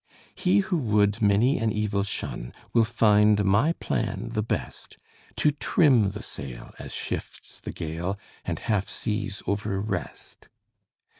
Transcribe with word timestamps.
He 0.33 0.61
who 0.61 0.79
would 0.79 1.21
many 1.21 1.59
an 1.59 1.71
evil 1.71 2.01
shun 2.01 2.53
Will 2.73 2.83
find 2.83 3.45
my 3.45 3.73
plan 3.73 4.29
the 4.31 4.41
best 4.41 4.97
To 5.35 5.51
trim 5.51 6.09
the 6.09 6.23
sail 6.23 6.73
as 6.79 6.91
shifts 6.91 7.59
the 7.59 7.71
gale, 7.71 8.17
And 8.43 8.57
half 8.57 8.89
seas 8.89 9.43
over 9.45 9.79
rest. 9.79 10.49